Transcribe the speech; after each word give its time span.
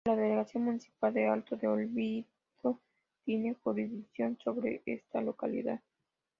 La 0.05 0.15
delegación 0.15 0.63
municipal 0.63 1.13
de 1.13 1.27
Alto 1.27 1.55
del 1.57 1.69
Olvido 1.69 2.25
tiene 3.23 3.55
jurisdicción 3.63 4.35
sobre 4.43 4.81
esta 4.87 5.21
localidad. 5.21 5.79